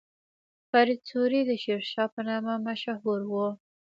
فرید 0.69 1.01
سوري 1.09 1.41
د 1.45 1.51
شیرشاه 1.63 2.07
په 2.13 2.21
نامه 2.29 2.53
مشهور 2.67 3.19
و. 3.31 3.33